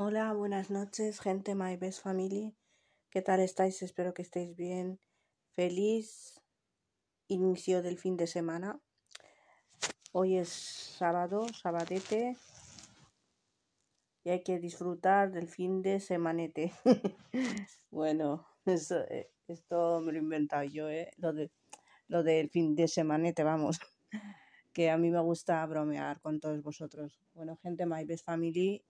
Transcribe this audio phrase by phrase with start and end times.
[0.00, 2.54] Hola, buenas noches, gente My Best Family.
[3.10, 3.82] ¿Qué tal estáis?
[3.82, 5.00] Espero que estéis bien.
[5.56, 6.40] Feliz
[7.26, 8.80] inicio del fin de semana.
[10.12, 12.36] Hoy es sábado, sabadete.
[14.22, 16.72] Y hay que disfrutar del fin de semanete.
[17.90, 21.10] bueno, eso, eh, esto me lo he inventado yo, ¿eh?
[21.16, 21.50] Lo, de,
[22.06, 23.80] lo del fin de semanete, vamos.
[24.72, 27.20] que a mí me gusta bromear con todos vosotros.
[27.34, 28.84] Bueno, gente My Best Family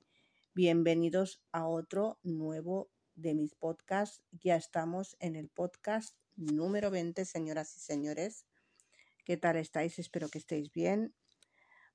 [0.55, 4.23] Bienvenidos a otro nuevo de mis podcasts.
[4.33, 8.45] Ya estamos en el podcast número 20, señoras y señores.
[9.25, 9.99] ¿Qué tal estáis?
[9.99, 11.15] Espero que estéis bien.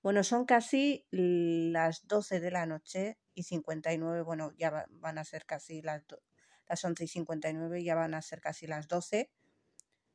[0.02, 5.46] Bueno, son casi las 12 de la noche y 59, bueno, ya van a ser
[5.46, 6.04] casi las,
[6.68, 9.30] las 11 y 59, ya van a ser casi las 12.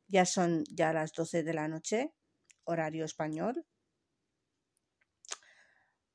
[0.07, 2.15] Ya son ya las 12 de la noche,
[2.65, 3.67] horario español.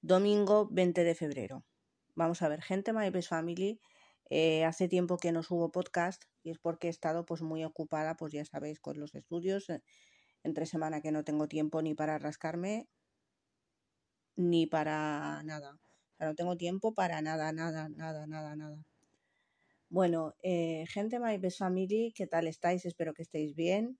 [0.02, 1.64] Domingo 20 de febrero.
[2.16, 3.80] Vamos a ver, gente My Best Family,
[4.30, 8.16] eh, hace tiempo que no subo podcast y es porque he estado pues muy ocupada,
[8.16, 9.70] pues ya sabéis, con los estudios.
[9.70, 9.82] Eh,
[10.44, 12.88] entre semana que no tengo tiempo ni para rascarme
[14.36, 15.74] ni para nada.
[15.74, 18.78] O sea, no tengo tiempo para nada, nada, nada, nada, nada.
[19.90, 22.86] Bueno, eh, gente My Best Family, ¿qué tal estáis?
[22.86, 24.00] Espero que estéis bien.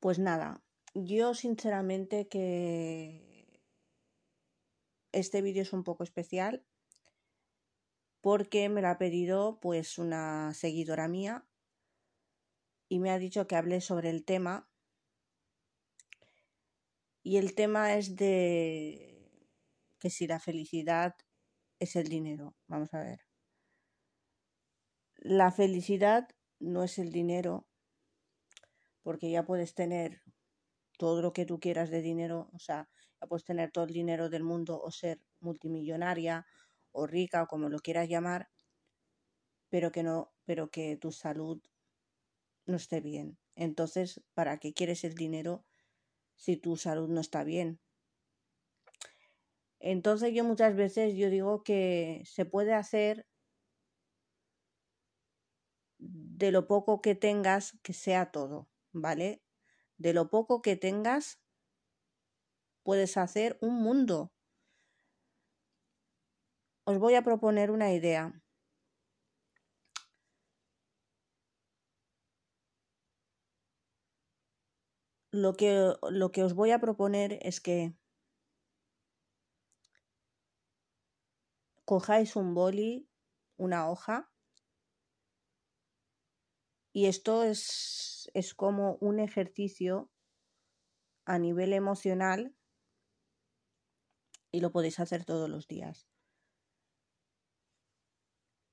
[0.00, 0.62] Pues nada,
[0.94, 3.31] yo sinceramente que
[5.12, 6.64] este vídeo es un poco especial
[8.20, 11.46] porque me lo ha pedido pues una seguidora mía
[12.88, 14.68] y me ha dicho que hable sobre el tema
[17.22, 19.12] y el tema es de
[19.98, 21.14] que si la felicidad
[21.78, 22.56] es el dinero.
[22.66, 23.20] Vamos a ver.
[25.16, 27.68] La felicidad no es el dinero
[29.02, 30.22] porque ya puedes tener
[30.98, 32.88] todo lo que tú quieras de dinero, o sea,
[33.26, 36.46] puedes tener todo el dinero del mundo o ser multimillonaria
[36.90, 38.50] o rica o como lo quieras llamar,
[39.68, 41.62] pero que no, pero que tu salud
[42.66, 43.38] no esté bien.
[43.54, 45.64] Entonces, ¿para qué quieres el dinero
[46.36, 47.80] si tu salud no está bien?
[49.80, 53.26] Entonces yo muchas veces yo digo que se puede hacer
[55.98, 59.42] de lo poco que tengas que sea todo, ¿vale?
[59.98, 61.41] De lo poco que tengas
[62.82, 64.32] puedes hacer un mundo.
[66.84, 68.42] Os voy a proponer una idea.
[75.30, 77.94] Lo que, lo que os voy a proponer es que
[81.86, 83.08] cojáis un boli,
[83.56, 84.30] una hoja,
[86.92, 90.10] y esto es, es como un ejercicio
[91.24, 92.54] a nivel emocional
[94.52, 96.06] y lo podéis hacer todos los días.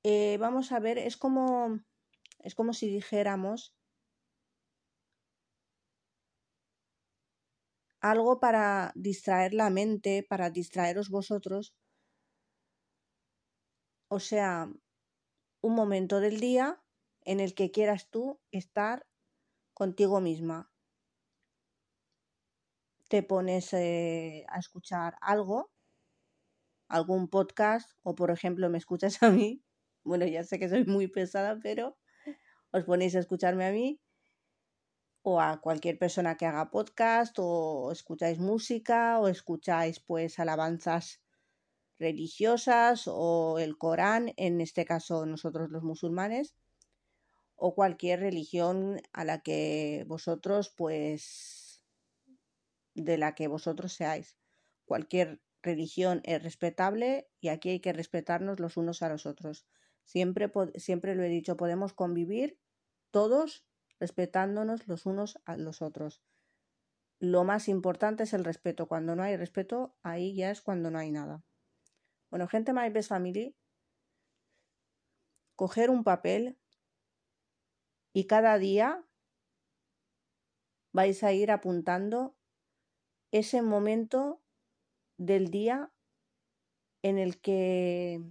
[0.03, 1.79] Eh, vamos a ver, es como,
[2.39, 3.73] es como si dijéramos
[8.01, 11.73] algo para distraer la mente, para distraeros vosotros.
[14.09, 14.69] O sea,
[15.61, 16.81] un momento del día
[17.23, 19.05] en el que quieras tú estar
[19.73, 20.68] contigo misma,
[23.09, 25.71] te pones eh, a escuchar algo,
[26.87, 29.63] algún podcast, o por ejemplo me escuchas a mí,
[30.03, 31.97] bueno, ya sé que soy muy pesada, pero
[32.71, 33.99] os ponéis a escucharme a mí
[35.23, 41.21] o a cualquier persona que haga podcast o escucháis música o escucháis pues alabanzas
[41.97, 46.55] religiosas o el Corán, en este caso nosotros los musulmanes,
[47.55, 51.68] o cualquier religión a la que vosotros pues
[52.99, 54.37] de la que vosotros seáis.
[54.85, 59.65] Cualquier religión es respetable y aquí hay que respetarnos los unos a los otros.
[60.03, 62.59] Siempre, siempre lo he dicho, podemos convivir
[63.11, 63.65] todos
[63.99, 66.23] respetándonos los unos a los otros.
[67.19, 68.87] Lo más importante es el respeto.
[68.87, 71.43] Cuando no hay respeto, ahí ya es cuando no hay nada.
[72.29, 73.55] Bueno, gente My Best Family,
[75.55, 76.57] coger un papel
[78.13, 79.03] y cada día
[80.93, 82.38] vais a ir apuntando
[83.31, 84.41] ese momento
[85.17, 85.91] del día
[87.01, 88.21] en el que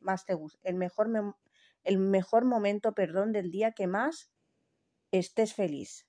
[0.00, 1.08] más te gusta, el mejor,
[1.84, 4.30] el mejor momento, perdón, del día que más
[5.12, 6.06] estés feliz.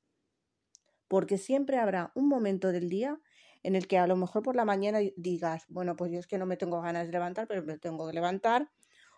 [1.07, 3.19] Porque siempre habrá un momento del día
[3.63, 6.38] en el que a lo mejor por la mañana digas, bueno, pues yo es que
[6.38, 8.72] no me tengo ganas de levantar, pero me tengo que levantar,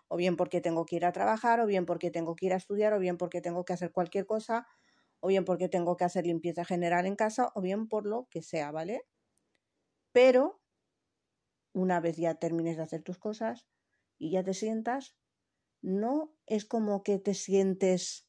[0.08, 2.56] o bien porque tengo que ir a trabajar, o bien porque tengo que ir a
[2.56, 4.66] estudiar, o bien porque tengo que hacer cualquier cosa,
[5.20, 8.42] o bien porque tengo que hacer limpieza general en casa, o bien por lo que
[8.42, 9.02] sea, ¿vale?
[10.12, 10.62] Pero
[11.72, 13.66] una vez ya termines de hacer tus cosas
[14.18, 15.16] y ya te sientas,
[15.80, 18.28] no es como que te sientes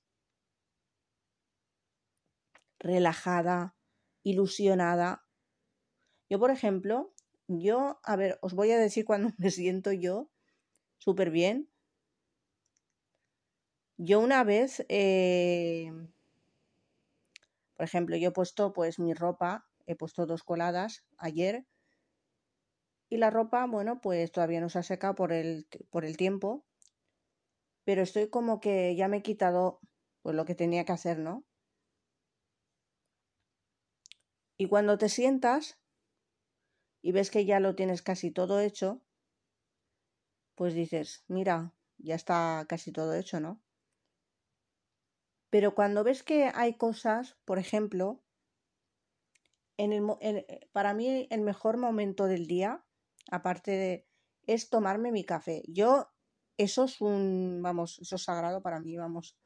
[2.79, 3.75] relajada,
[4.23, 5.25] ilusionada.
[6.29, 7.13] Yo, por ejemplo,
[7.47, 10.29] yo, a ver, os voy a decir cuando me siento yo
[10.97, 11.69] súper bien.
[13.97, 15.91] Yo una vez, eh,
[17.75, 21.65] por ejemplo, yo he puesto pues mi ropa, he puesto dos coladas ayer
[23.13, 26.65] y la ropa, bueno, pues todavía no se ha secado por el, por el tiempo,
[27.83, 29.79] pero estoy como que ya me he quitado
[30.23, 31.45] pues lo que tenía que hacer, ¿no?
[34.57, 35.79] Y cuando te sientas
[37.03, 38.99] y ves que ya lo tienes casi todo hecho,
[40.55, 43.61] pues dices, mira, ya está casi todo hecho, ¿no?
[45.51, 48.23] Pero cuando ves que hay cosas, por ejemplo,
[49.77, 52.83] en el, eh, para mí el mejor momento del día,
[53.31, 54.07] aparte de,
[54.47, 55.63] es tomarme mi café.
[55.67, 56.09] Yo,
[56.57, 59.37] eso es un, vamos, eso es sagrado para mí, vamos.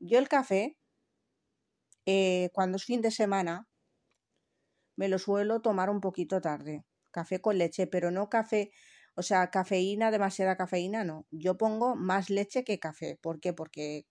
[0.00, 0.78] Yo el café,
[2.06, 3.68] eh, cuando es fin de semana,
[4.96, 6.84] me lo suelo tomar un poquito tarde.
[7.10, 8.70] Café con leche, pero no café,
[9.14, 11.26] o sea, cafeína, demasiada cafeína, no.
[11.30, 13.18] Yo pongo más leche que café.
[13.20, 13.52] ¿Por qué?
[13.52, 14.06] Porque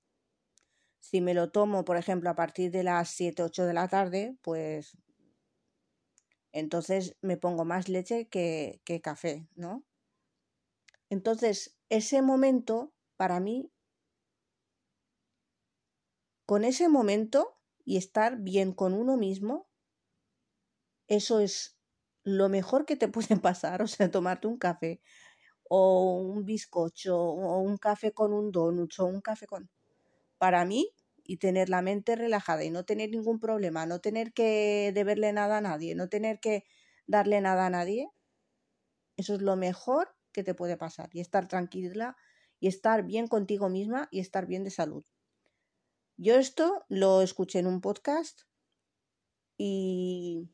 [0.99, 4.37] si me lo tomo, por ejemplo, a partir de las 7, 8 de la tarde,
[4.41, 4.97] pues
[6.51, 9.83] entonces me pongo más leche que, que café, ¿no?
[11.09, 13.71] Entonces, ese momento, para mí,
[16.45, 19.67] con ese momento y estar bien con uno mismo,
[21.07, 21.77] eso es
[22.23, 25.01] lo mejor que te puede pasar, o sea, tomarte un café
[25.69, 29.69] o un bizcocho o un café con un donut o un café con...
[30.37, 30.91] Para mí,
[31.29, 35.59] y tener la mente relajada y no tener ningún problema, no tener que deberle nada
[35.59, 36.63] a nadie, no tener que
[37.05, 38.09] darle nada a nadie,
[39.15, 42.17] eso es lo mejor que te puede pasar y estar tranquila
[42.59, 45.05] y estar bien contigo misma y estar bien de salud.
[46.17, 48.41] Yo esto lo escuché en un podcast
[49.55, 50.49] y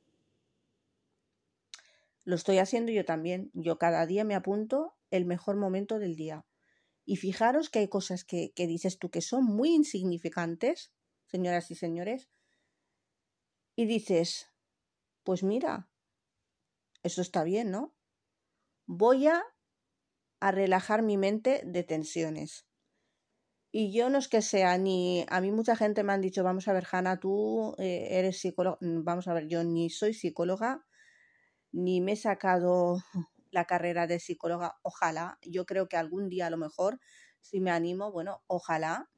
[2.25, 3.49] lo estoy haciendo yo también.
[3.53, 6.45] Yo cada día me apunto el mejor momento del día.
[7.05, 10.91] Y fijaros que hay cosas que, que dices tú que son muy insignificantes,
[11.27, 12.29] señoras y señores,
[13.75, 14.51] y dices,
[15.23, 15.89] pues mira,
[17.03, 17.93] eso está bien, ¿no?
[18.87, 19.43] Voy a,
[20.39, 22.65] a relajar mi mente de tensiones.
[23.71, 25.25] Y yo no es que sea ni.
[25.27, 28.77] A mí mucha gente me han dicho, vamos a ver, Hanna, tú eh, eres psicóloga.
[28.81, 30.85] Vamos a ver, yo ni soy psicóloga,
[31.73, 33.03] ni me he sacado
[33.55, 36.99] la carrera de psicóloga, ojalá, yo creo que algún día a lo mejor,
[37.39, 39.09] si me animo, bueno, ojalá,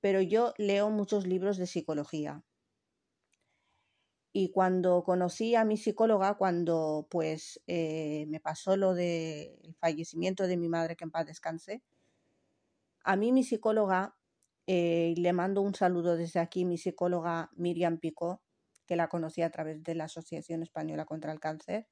[0.00, 2.44] pero yo leo muchos libros de psicología.
[4.32, 10.56] Y cuando conocí a mi psicóloga, cuando pues eh, me pasó lo del fallecimiento de
[10.56, 11.82] mi madre, que en paz descanse,
[13.02, 14.16] a mí mi psicóloga,
[14.68, 18.42] eh, le mando un saludo desde aquí, mi psicóloga Miriam Pico,
[18.86, 21.88] que la conocí a través de la Asociación Española contra el Cáncer.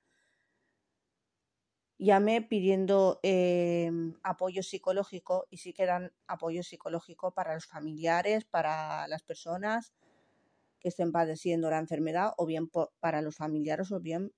[1.98, 9.06] Llamé pidiendo em, apoyo psicológico y sí que dan apoyo psicológico para los familiares, para
[9.08, 9.92] las personas
[10.80, 12.70] que estén padeciendo la enfermedad o bien
[13.00, 14.32] para los familiares o bien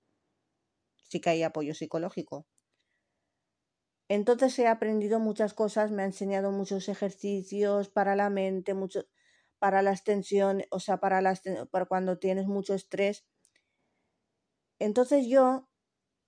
[1.09, 2.45] sí que hay apoyo psicológico.
[4.09, 9.07] Entonces he aprendido muchas cosas, me ha enseñado muchos ejercicios para la mente, muchos
[9.59, 11.39] para la extensión, o sea, para, la,
[11.71, 13.25] para cuando tienes mucho estrés.
[14.79, 15.69] Entonces yo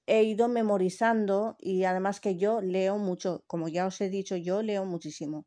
[0.09, 4.63] he ido memorizando y además que yo leo mucho, como ya os he dicho, yo
[4.63, 5.45] leo muchísimo.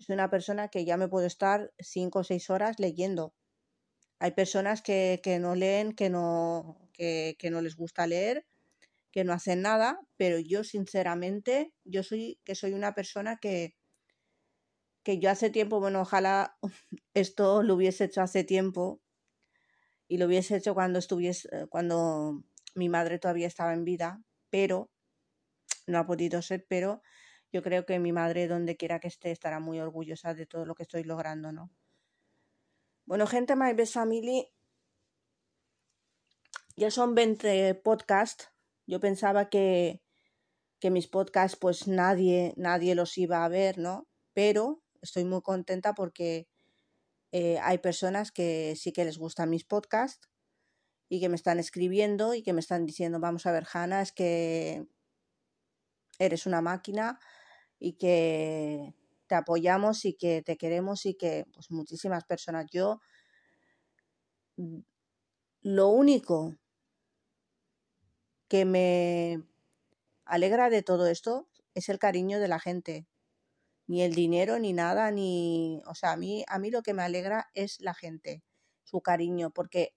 [0.00, 3.34] Soy una persona que ya me puedo estar cinco o seis horas leyendo.
[4.18, 8.46] Hay personas que, que no leen, que no, que, que no les gusta leer,
[9.12, 13.76] que no hacen nada, pero yo sinceramente, yo soy que soy una persona que,
[15.04, 16.58] que yo hace tiempo, bueno, ojalá
[17.14, 19.00] esto lo hubiese hecho hace tiempo
[20.08, 22.42] y lo hubiese hecho cuando estuviese, cuando
[22.74, 24.90] mi madre todavía estaba en vida, pero
[25.86, 27.02] no ha podido ser, pero
[27.52, 30.74] yo creo que mi madre, donde quiera que esté, estará muy orgullosa de todo lo
[30.74, 31.70] que estoy logrando, ¿no?
[33.06, 34.52] Bueno, gente, My Best Family,
[36.76, 38.48] ya son 20 podcasts.
[38.86, 40.00] Yo pensaba que,
[40.80, 44.06] que mis podcasts, pues nadie, nadie los iba a ver, ¿no?
[44.32, 46.46] Pero estoy muy contenta porque
[47.32, 50.28] eh, hay personas que sí que les gustan mis podcasts
[51.12, 54.12] y que me están escribiendo y que me están diciendo, vamos a ver, Hanna, es
[54.12, 54.86] que
[56.20, 57.18] eres una máquina
[57.80, 58.94] y que
[59.26, 62.66] te apoyamos y que te queremos y que pues muchísimas personas.
[62.70, 63.00] Yo
[65.62, 66.56] lo único
[68.46, 69.42] que me
[70.24, 73.08] alegra de todo esto es el cariño de la gente.
[73.88, 75.82] Ni el dinero, ni nada, ni.
[75.86, 78.44] O sea, a mí, a mí lo que me alegra es la gente,
[78.84, 79.94] su cariño, porque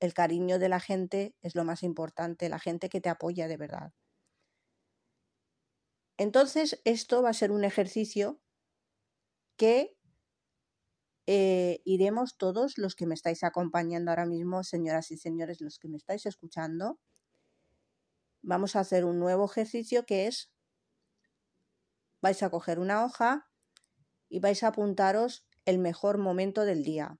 [0.00, 3.56] el cariño de la gente es lo más importante, la gente que te apoya de
[3.56, 3.92] verdad.
[6.18, 8.40] Entonces, esto va a ser un ejercicio
[9.56, 9.96] que
[11.26, 15.88] eh, iremos todos los que me estáis acompañando ahora mismo, señoras y señores, los que
[15.88, 17.00] me estáis escuchando.
[18.42, 20.52] Vamos a hacer un nuevo ejercicio que es,
[22.22, 23.50] vais a coger una hoja
[24.28, 27.18] y vais a apuntaros el mejor momento del día.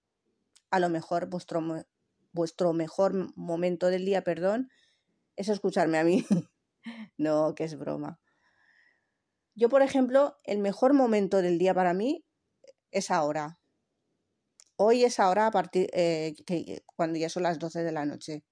[0.71, 1.61] A lo mejor vuestro,
[2.37, 4.71] vuestro mejor momento del día, perdón,
[5.35, 6.25] es escucharme a mí.
[7.17, 8.21] no, que es broma.
[9.57, 12.25] Yo, por ejemplo, el mejor momento del día para mí
[12.93, 13.59] es ahora.
[14.77, 18.45] Hoy es ahora a partir eh, que cuando ya son las 12 de la noche.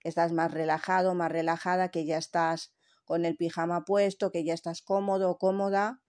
[0.00, 2.74] Estás más relajado, más relajada, que ya estás
[3.04, 6.02] con el pijama puesto, que ya estás cómodo cómoda,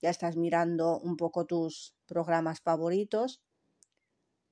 [0.00, 3.42] ya estás mirando un poco tus programas favoritos.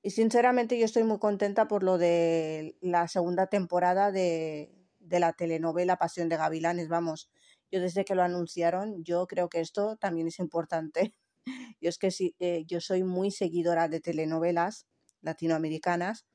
[0.03, 5.33] Y sinceramente yo estoy muy contenta por lo de la segunda temporada de, de la
[5.33, 6.87] telenovela Pasión de Gavilanes.
[6.87, 7.29] Vamos,
[7.71, 11.15] yo desde que lo anunciaron, yo creo que esto también es importante.
[11.81, 14.85] Yo es que sí, eh, yo soy muy seguidora de telenovelas
[15.21, 16.27] latinoamericanas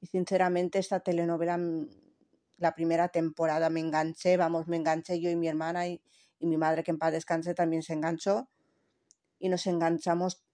[0.00, 1.88] y sinceramente esta telenovela, mm,
[2.58, 6.00] la primera temporada me enganché, vamos, me enganché yo y mi hermana y,
[6.38, 8.48] y mi madre que en paz descanse también se enganchó
[9.40, 10.45] y nos enganchamos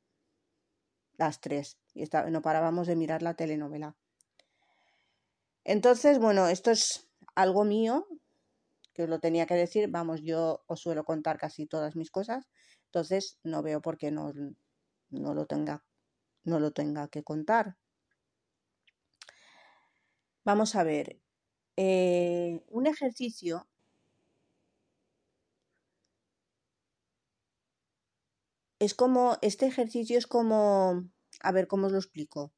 [1.16, 3.97] las tres y no parábamos de mirar la telenovela.
[5.64, 8.07] Entonces, bueno, esto es algo mío,
[8.95, 12.49] que os lo tenía que decir, vamos, yo os suelo contar casi todas mis cosas,
[12.87, 14.33] entonces no veo por qué no,
[15.11, 15.85] no lo tenga,
[16.45, 17.76] no lo tenga que contar.
[20.45, 21.21] Vamos a ver,
[21.76, 23.69] eh, un ejercicio
[28.82, 31.08] es como, este ejercicio es como,
[31.40, 32.52] a ver cómo os lo explico,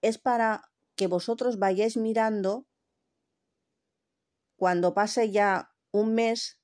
[0.00, 2.68] es para que vosotros vayáis mirando
[4.54, 6.60] cuando pase ya un mes,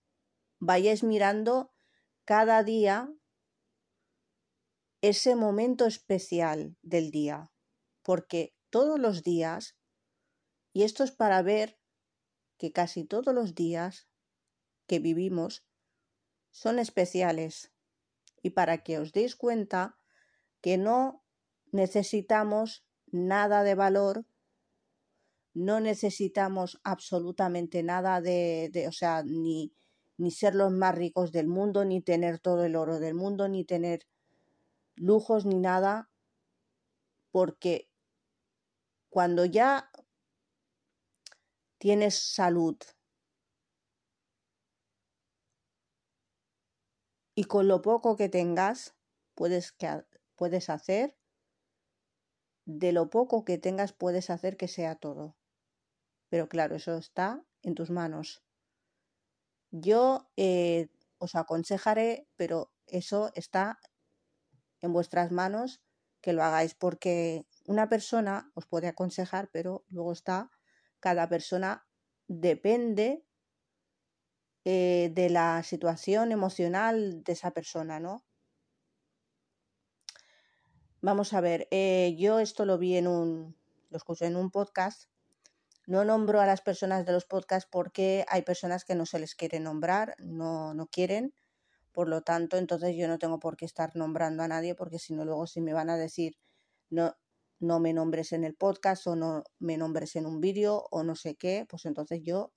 [0.60, 1.72] vayáis mirando
[2.24, 3.12] cada día
[5.00, 7.50] ese momento especial del día,
[8.04, 9.76] porque todos los días,
[10.72, 11.80] y esto es para ver
[12.56, 14.06] que casi todos los días
[14.86, 15.66] que vivimos
[16.52, 17.72] son especiales,
[18.42, 19.98] y para que os deis cuenta
[20.60, 21.24] que no
[21.72, 24.26] necesitamos nada de valor
[25.54, 29.72] no necesitamos absolutamente nada de, de o sea, ni,
[30.16, 33.64] ni ser los más ricos del mundo, ni tener todo el oro del mundo, ni
[33.64, 34.06] tener
[34.94, 36.10] lujos, ni nada,
[37.32, 37.88] porque
[39.08, 39.90] cuando ya
[41.78, 42.76] tienes salud
[47.34, 48.94] y con lo poco que tengas
[49.34, 49.74] puedes,
[50.36, 51.16] puedes hacer,
[52.64, 55.36] de lo poco que tengas puedes hacer que sea todo.
[56.28, 58.42] Pero claro, eso está en tus manos.
[59.70, 63.78] Yo eh, os aconsejaré, pero eso está
[64.80, 65.82] en vuestras manos
[66.20, 70.50] que lo hagáis porque una persona os puede aconsejar, pero luego está,
[71.00, 71.86] cada persona
[72.26, 73.24] depende
[74.64, 78.24] eh, de la situación emocional de esa persona, ¿no?
[81.02, 83.56] Vamos a ver, eh, yo esto lo vi en un,
[83.90, 85.10] lo en un podcast
[85.90, 89.34] no nombro a las personas de los podcasts porque hay personas que no se les
[89.34, 91.34] quiere nombrar, no, no quieren.
[91.90, 95.14] Por lo tanto, entonces yo no tengo por qué estar nombrando a nadie porque si
[95.14, 96.36] no luego si me van a decir
[96.90, 97.16] no,
[97.58, 101.16] no me nombres en el podcast o no me nombres en un vídeo o no
[101.16, 102.52] sé qué, pues entonces yo,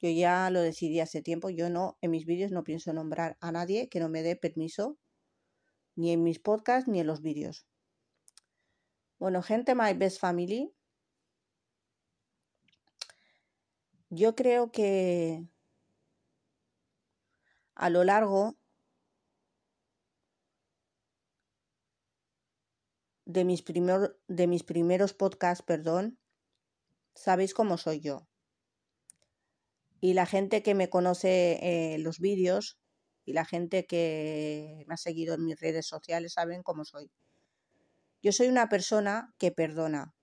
[0.00, 3.52] yo ya lo decidí hace tiempo, yo no, en mis vídeos no pienso nombrar a
[3.52, 4.98] nadie que no me dé permiso,
[5.96, 7.66] ni en mis podcasts ni en los vídeos.
[9.18, 10.72] Bueno, gente, My Best Family,
[14.10, 15.44] Yo creo que
[17.74, 18.56] a lo largo
[23.26, 23.62] de mis,
[24.28, 26.18] de mis primeros podcasts, perdón,
[27.14, 28.27] sabéis cómo soy yo.
[30.00, 32.78] Y la gente que me conoce en los vídeos
[33.24, 37.10] y la gente que me ha seguido en mis redes sociales saben cómo soy.
[38.22, 40.14] Yo soy una persona que perdona.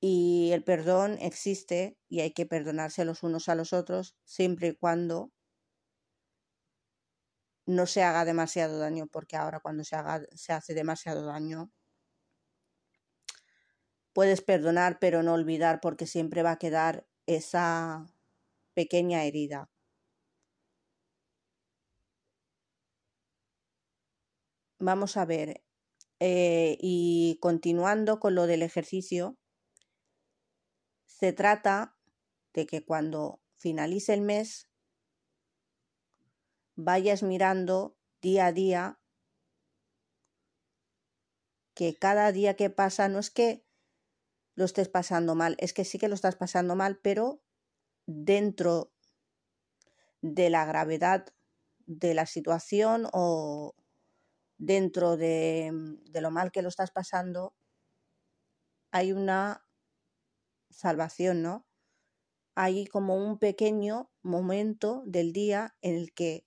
[0.00, 4.76] Y el perdón existe y hay que perdonarse los unos a los otros siempre y
[4.76, 5.30] cuando
[7.66, 11.70] no se haga demasiado daño, porque ahora cuando se, haga, se hace demasiado daño
[14.12, 18.06] puedes perdonar pero no olvidar porque siempre va a quedar esa
[18.74, 19.70] pequeña herida.
[24.78, 25.62] Vamos a ver,
[26.18, 29.38] eh, y continuando con lo del ejercicio,
[31.06, 31.96] se trata
[32.52, 34.68] de que cuando finalice el mes
[36.74, 38.98] vayas mirando día a día
[41.74, 43.64] que cada día que pasa no es que
[44.62, 47.42] lo estés pasando mal, es que sí que lo estás pasando mal, pero
[48.06, 48.92] dentro
[50.20, 51.26] de la gravedad
[51.86, 53.74] de la situación o
[54.58, 55.72] dentro de,
[56.04, 57.56] de lo mal que lo estás pasando,
[58.92, 59.66] hay una
[60.70, 61.66] salvación, ¿no?
[62.54, 66.46] Hay como un pequeño momento del día en el que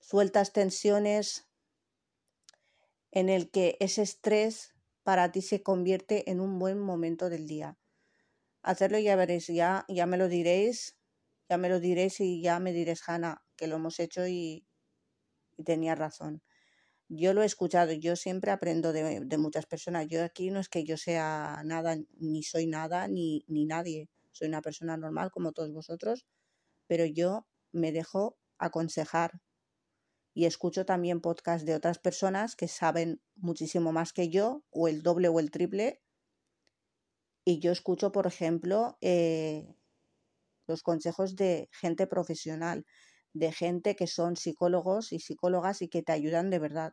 [0.00, 1.46] sueltas tensiones,
[3.10, 4.75] en el que ese estrés
[5.06, 7.78] para ti se convierte en un buen momento del día.
[8.62, 10.98] Hacerlo ya veréis, ya, ya me lo diréis,
[11.48, 14.66] ya me lo diréis y ya me diréis, Hanna, que lo hemos hecho y,
[15.64, 16.42] tenía razón.
[17.08, 20.08] Yo lo he escuchado, yo siempre aprendo de, de, muchas personas.
[20.08, 24.10] Yo aquí no es que yo sea nada, ni soy nada, ni, ni nadie.
[24.32, 26.26] Soy una persona normal como todos vosotros,
[26.88, 29.40] pero yo me dejo aconsejar
[30.36, 35.02] y escucho también podcasts de otras personas que saben muchísimo más que yo, o el
[35.02, 36.02] doble o el triple.
[37.46, 39.74] Y yo escucho, por ejemplo, eh,
[40.66, 42.84] los consejos de gente profesional
[43.32, 46.92] de gente que son psicólogos y psicólogas y que te ayudan de verdad.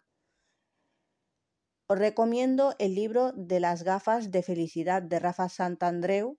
[1.87, 6.37] Os recomiendo el libro de las gafas de felicidad de Rafa Santandreu.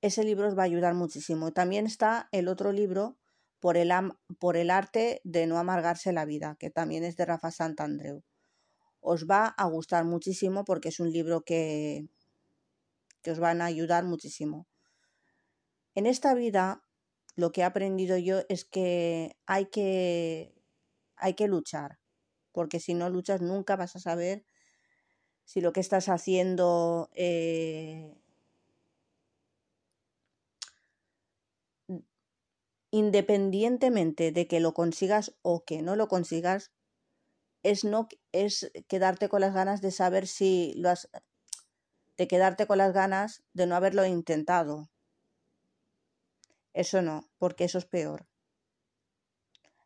[0.00, 1.52] Ese libro os va a ayudar muchísimo.
[1.52, 3.21] También está el otro libro
[3.62, 3.92] por el,
[4.40, 8.24] por el arte de no amargarse la vida, que también es de Rafa Santandreu.
[9.00, 12.08] Os va a gustar muchísimo porque es un libro que,
[13.22, 14.66] que os van a ayudar muchísimo.
[15.94, 16.82] En esta vida
[17.36, 20.52] lo que he aprendido yo es que hay que,
[21.14, 22.00] hay que luchar,
[22.50, 24.44] porque si no luchas nunca vas a saber
[25.44, 28.20] si lo que estás haciendo eh,
[32.92, 36.70] independientemente de que lo consigas o que no lo consigas,
[37.64, 41.08] es no es quedarte con las ganas de saber si lo has
[42.18, 44.90] de quedarte con las ganas de no haberlo intentado.
[46.74, 48.26] Eso no, porque eso es peor.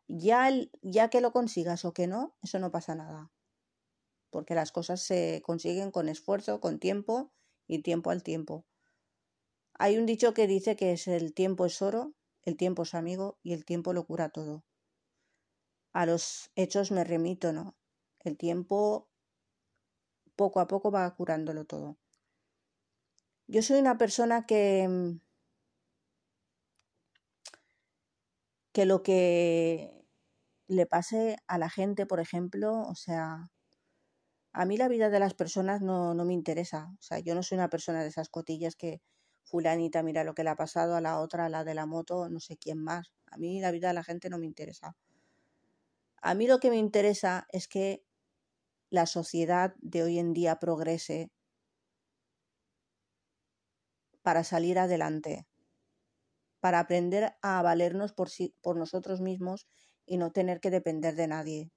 [0.09, 3.31] Ya, el, ya que lo consigas o que no, eso no pasa nada.
[4.29, 7.31] Porque las cosas se consiguen con esfuerzo, con tiempo
[7.67, 8.65] y tiempo al tiempo.
[9.73, 12.16] Hay un dicho que dice que es el tiempo es oro,
[12.47, 14.63] el tiempo es amigo y el tiempo lo cura todo.
[15.91, 17.75] A los hechos me remito, ¿no?
[18.19, 19.09] El tiempo
[20.37, 21.97] poco a poco va curándolo todo.
[23.47, 25.19] Yo soy una persona que mm,
[28.71, 30.05] que lo que
[30.67, 33.49] le pase a la gente, por ejemplo, o sea,
[34.53, 36.87] a mí la vida de las personas no, no me interesa.
[36.97, 39.01] O sea, yo no soy una persona de esas cotillas que
[39.49, 42.29] fulanita mira lo que le ha pasado a la otra, a la de la moto,
[42.29, 43.11] no sé quién más.
[43.31, 44.95] A mí la vida de la gente no me interesa.
[46.21, 48.03] A mí lo que me interesa es que
[48.89, 51.31] la sociedad de hoy en día progrese
[54.21, 55.47] para salir adelante
[56.59, 59.67] para aprender a valernos por, sí, por nosotros mismos
[60.05, 61.71] y no tener que depender de nadie.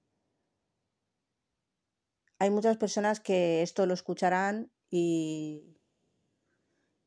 [2.39, 5.80] Hay muchas personas que esto lo escucharán y,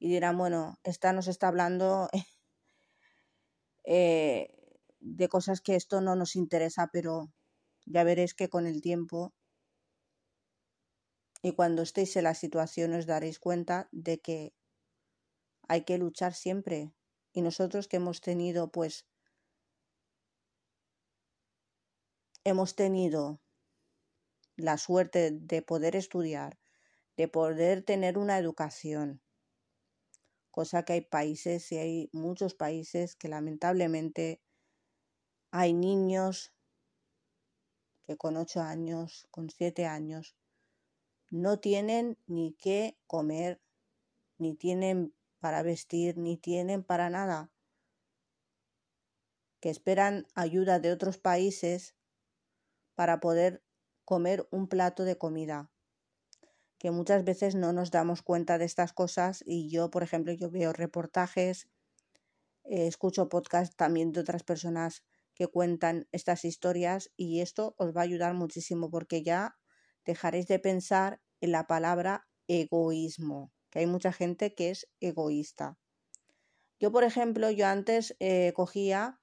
[0.03, 2.09] y dirán, bueno, esta nos está hablando
[3.85, 4.49] eh,
[4.99, 7.31] de cosas que esto no nos interesa, pero
[7.85, 9.33] ya veréis que con el tiempo
[11.41, 14.53] y cuando estéis en la situación os daréis cuenta de que
[15.69, 16.91] hay que luchar siempre.
[17.31, 19.07] Y nosotros que hemos tenido, pues,
[22.43, 23.39] hemos tenido
[24.57, 26.59] la suerte de poder estudiar,
[27.15, 29.22] de poder tener una educación,
[30.53, 34.39] cosa que hay países y hay muchos países que lamentablemente
[35.49, 36.53] hay niños
[38.03, 40.37] que con ocho años, con siete años,
[41.31, 43.63] no tienen ni qué comer,
[44.37, 47.51] ni tienen para vestir ni tienen para nada,
[49.59, 51.95] que esperan ayuda de otros países
[52.93, 53.63] para poder
[54.05, 55.72] comer un plato de comida
[56.83, 60.51] que muchas veces no nos damos cuenta de estas cosas y yo, por ejemplo, yo
[60.51, 61.69] veo reportajes,
[62.65, 68.01] eh, escucho podcasts también de otras personas que cuentan estas historias y esto os va
[68.01, 69.55] a ayudar muchísimo porque ya
[70.03, 75.77] dejaréis de pensar en la palabra egoísmo, que hay mucha gente que es egoísta.
[76.81, 79.21] Yo, por ejemplo, yo antes eh, cogía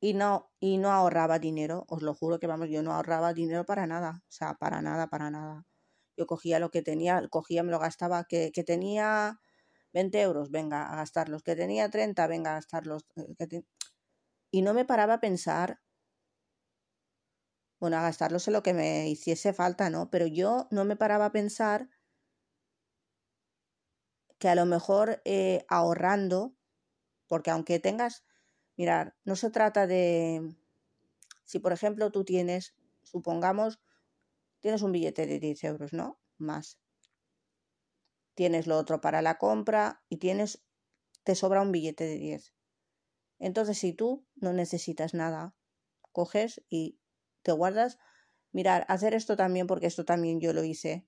[0.00, 3.64] y no, y no ahorraba dinero, os lo juro que vamos, yo no ahorraba dinero
[3.66, 5.66] para nada, o sea, para nada, para nada.
[6.16, 9.40] Yo cogía lo que tenía, cogía, me lo gastaba, que, que tenía
[9.92, 13.06] 20 euros, venga a gastarlos, que tenía 30, venga a gastarlos.
[13.16, 13.62] Eh,
[14.50, 15.80] y no me paraba a pensar,
[17.80, 20.10] bueno, a gastarlos en lo que me hiciese falta, ¿no?
[20.10, 21.88] Pero yo no me paraba a pensar
[24.38, 26.54] que a lo mejor eh, ahorrando,
[27.28, 28.24] porque aunque tengas
[28.78, 30.54] Mirar, no se trata de,
[31.42, 33.80] si por ejemplo tú tienes, supongamos,
[34.60, 36.20] tienes un billete de 10 euros, ¿no?
[36.36, 36.78] Más.
[38.34, 40.62] Tienes lo otro para la compra y tienes,
[41.24, 42.54] te sobra un billete de 10.
[43.40, 45.56] Entonces, si tú no necesitas nada,
[46.12, 47.00] coges y
[47.42, 47.98] te guardas.
[48.52, 51.04] Mirar, hacer esto también, porque esto también yo lo hice.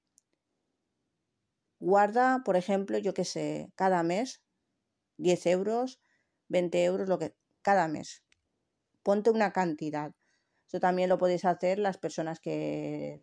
[1.78, 4.42] Guarda, por ejemplo, yo qué sé, cada mes
[5.18, 6.00] 10 euros,
[6.48, 8.22] 20 euros, lo que cada mes.
[9.02, 10.12] Ponte una cantidad.
[10.68, 13.20] Eso también lo podéis hacer las personas que,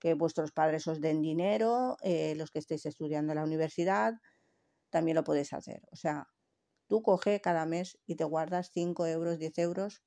[0.00, 4.14] que vuestros padres os den dinero, eh, los que estéis estudiando en la universidad,
[4.90, 5.82] también lo podéis hacer.
[5.92, 6.28] O sea,
[6.88, 10.02] tú coge cada mes y te guardas 5 euros, 10 euros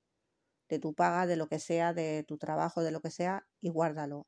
[0.69, 3.69] de tu paga, de lo que sea, de tu trabajo, de lo que sea, y
[3.69, 4.27] guárdalo.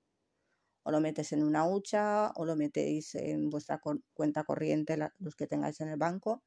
[0.83, 3.81] O lo metes en una hucha, o lo metéis en vuestra
[4.13, 6.43] cuenta corriente, los que tengáis en el banco,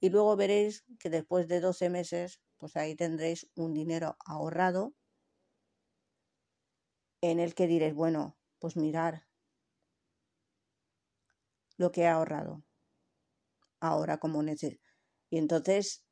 [0.00, 4.94] y luego veréis que después de 12 meses, pues ahí tendréis un dinero ahorrado
[7.20, 9.26] en el que diréis, bueno, pues mirar
[11.76, 12.64] lo que he ahorrado
[13.80, 14.80] ahora como necesidad.
[15.30, 16.04] Y entonces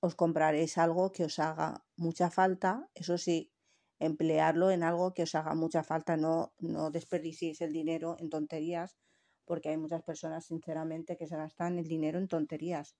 [0.00, 3.52] os compraréis algo que os haga mucha falta, eso sí,
[3.98, 8.96] emplearlo en algo que os haga mucha falta, no, no el dinero en tonterías,
[9.50, 12.94] porque hay muchas personas, sinceramente, que se gastan el dinero en tonterías,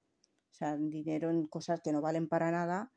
[0.51, 2.93] o sea, dinero en cosas que no valen para nada,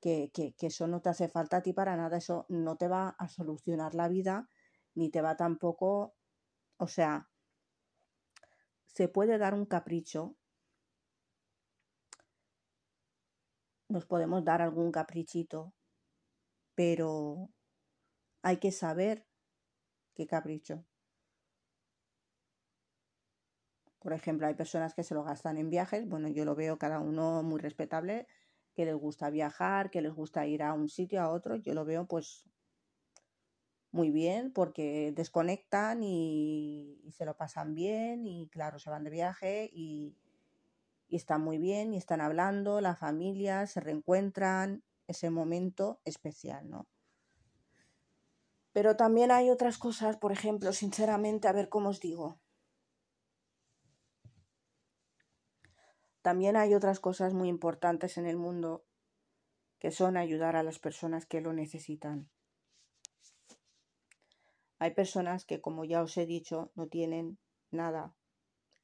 [0.00, 2.88] que, que, que eso no te hace falta a ti para nada, eso no te
[2.88, 4.48] va a solucionar la vida,
[4.94, 6.14] ni te va tampoco,
[6.78, 7.28] o sea,
[8.86, 10.38] se puede dar un capricho,
[13.90, 15.74] nos podemos dar algún caprichito,
[16.74, 17.50] pero
[18.40, 19.26] hay que saber
[20.14, 20.86] qué capricho.
[24.08, 26.98] Por ejemplo, hay personas que se lo gastan en viajes, bueno, yo lo veo cada
[26.98, 28.26] uno muy respetable,
[28.74, 31.84] que les gusta viajar, que les gusta ir a un sitio, a otro, yo lo
[31.84, 32.48] veo pues
[33.90, 39.68] muy bien porque desconectan y, se lo pasan bien y claro, se van de viaje
[39.74, 40.16] y,
[41.06, 46.88] y están muy bien y están hablando, la familia, se reencuentran, ese momento especial, ¿no?
[48.72, 52.40] Pero también hay otras cosas, por ejemplo, sinceramente, a ver cómo os digo.
[56.28, 58.84] También hay otras cosas muy importantes en el mundo
[59.78, 62.28] que son ayudar a las personas que lo necesitan.
[64.78, 67.38] Hay personas que, como ya os he dicho, no tienen
[67.70, 68.14] nada,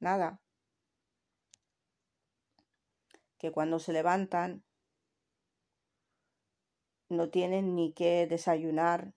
[0.01, 0.41] nada.
[3.37, 4.65] Que cuando se levantan
[7.11, 9.13] no tienen ni qué desayunar.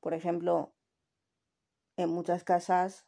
[0.00, 0.74] Por ejemplo,
[1.96, 3.06] en muchas casas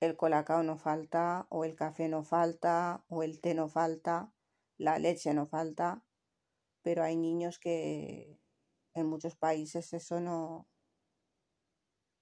[0.00, 4.32] el colacao no falta, o el café no falta, o el té no falta,
[4.76, 6.04] la leche no falta,
[6.82, 8.38] pero hay niños que
[8.94, 10.68] en muchos países eso no,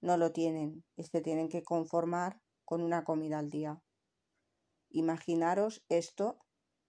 [0.01, 3.81] no lo tienen y se tienen que conformar con una comida al día.
[4.89, 6.39] Imaginaros esto,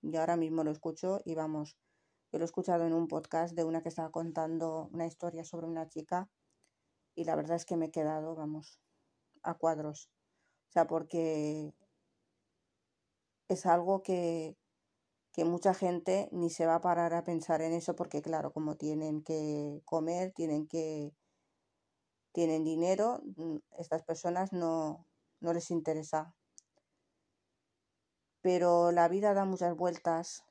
[0.02, 1.76] yo ahora mismo lo escucho y vamos,
[2.32, 5.66] yo lo he escuchado en un podcast de una que estaba contando una historia sobre
[5.66, 6.30] una chica
[7.14, 8.80] y la verdad es que me he quedado, vamos,
[9.42, 10.10] a cuadros.
[10.68, 11.72] O sea, porque
[13.48, 14.56] es algo que,
[15.32, 18.76] que mucha gente ni se va a parar a pensar en eso porque claro, como
[18.76, 21.12] tienen que comer, tienen que
[22.32, 25.06] tienen dinero, mm, estas personas no,
[25.40, 26.34] no les interesa.
[28.42, 30.44] Pero la vida da muchas vueltas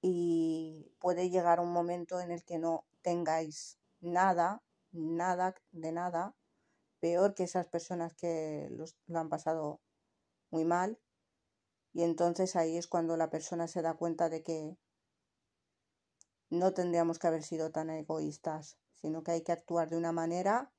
[0.00, 6.34] y puede llegar un momento en el que no tengáis nada, nada de nada
[7.00, 8.68] peor que esas personas que
[9.06, 9.80] lo han pasado
[10.50, 10.98] muy mal.
[11.92, 14.76] Y entonces ahí es cuando la persona se da cuenta de que
[16.50, 20.72] no tendríamos que haber sido tan egoístas, sino que hay que actuar de una manera...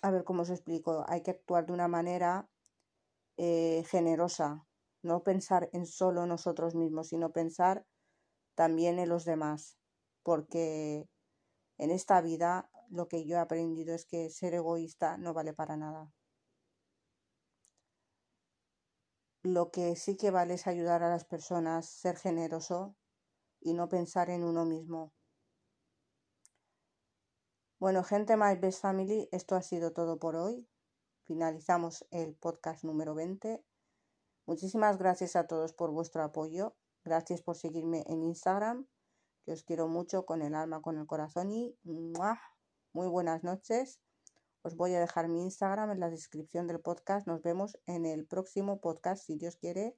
[0.00, 1.04] A ver cómo os explico.
[1.08, 2.48] Hay que actuar de una manera
[3.36, 4.64] eh, generosa.
[5.02, 7.86] no pensar en solo nosotros mismos, sino pensar
[8.56, 9.78] también en los demás,
[10.24, 11.08] porque
[11.78, 15.76] en esta vida lo que yo he aprendido es que ser egoísta no vale para
[15.76, 16.12] nada.
[19.42, 22.96] Lo que sí que vale es ayudar a las personas, ser generoso
[23.60, 25.12] y no pensar en uno mismo.
[27.78, 30.68] Bueno, gente My Best Family, esto ha sido todo por hoy.
[31.22, 33.64] Finalizamos el podcast número 20.
[34.46, 36.74] Muchísimas gracias a todos por vuestro apoyo.
[37.04, 38.88] Gracias por seguirme en Instagram,
[39.52, 41.76] os quiero mucho con el alma, con el corazón y
[42.92, 44.00] muy buenas noches.
[44.62, 47.26] Os voy a dejar mi Instagram en la descripción del podcast.
[47.26, 49.96] Nos vemos en el próximo podcast, si Dios quiere.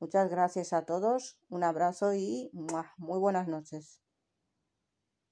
[0.00, 1.38] Muchas gracias a todos.
[1.48, 4.05] Un abrazo y muy buenas noches.